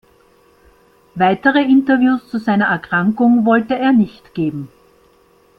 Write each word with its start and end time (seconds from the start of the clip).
Weitere 1.13 1.61
Interviews 1.61 2.27
zu 2.27 2.39
seiner 2.39 2.65
Erkrankung 2.65 3.45
wollte 3.45 3.77
er 3.77 3.91
nicht 3.93 4.33
geben. 4.33 4.67